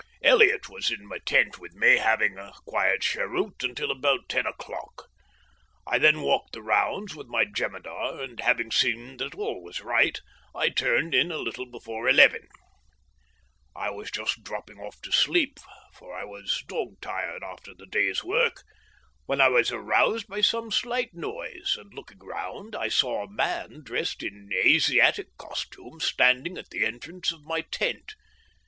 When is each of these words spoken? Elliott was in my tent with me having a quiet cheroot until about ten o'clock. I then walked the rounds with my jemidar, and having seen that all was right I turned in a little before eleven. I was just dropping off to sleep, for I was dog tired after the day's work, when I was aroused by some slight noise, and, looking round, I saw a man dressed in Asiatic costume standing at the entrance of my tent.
Elliott 0.23 0.67
was 0.67 0.89
in 0.89 1.05
my 1.05 1.19
tent 1.19 1.59
with 1.59 1.75
me 1.75 1.97
having 1.97 2.35
a 2.35 2.53
quiet 2.65 3.01
cheroot 3.03 3.61
until 3.61 3.91
about 3.91 4.27
ten 4.29 4.47
o'clock. 4.47 5.05
I 5.85 5.99
then 5.99 6.21
walked 6.21 6.53
the 6.53 6.63
rounds 6.63 7.13
with 7.13 7.27
my 7.27 7.45
jemidar, 7.45 8.19
and 8.19 8.39
having 8.39 8.71
seen 8.71 9.17
that 9.17 9.35
all 9.35 9.61
was 9.61 9.81
right 9.81 10.19
I 10.55 10.69
turned 10.69 11.13
in 11.13 11.31
a 11.31 11.37
little 11.37 11.67
before 11.67 12.09
eleven. 12.09 12.47
I 13.75 13.91
was 13.91 14.09
just 14.09 14.41
dropping 14.43 14.79
off 14.79 14.99
to 15.01 15.11
sleep, 15.11 15.59
for 15.93 16.15
I 16.17 16.23
was 16.23 16.63
dog 16.67 16.99
tired 16.99 17.43
after 17.43 17.75
the 17.75 17.85
day's 17.85 18.23
work, 18.23 18.63
when 19.27 19.39
I 19.39 19.49
was 19.49 19.71
aroused 19.71 20.27
by 20.27 20.41
some 20.41 20.71
slight 20.71 21.13
noise, 21.13 21.75
and, 21.79 21.93
looking 21.93 22.17
round, 22.25 22.75
I 22.75 22.87
saw 22.87 23.21
a 23.25 23.31
man 23.31 23.83
dressed 23.83 24.23
in 24.23 24.49
Asiatic 24.51 25.37
costume 25.37 25.99
standing 25.99 26.57
at 26.57 26.71
the 26.71 26.85
entrance 26.85 27.31
of 27.31 27.43
my 27.43 27.61
tent. 27.61 28.15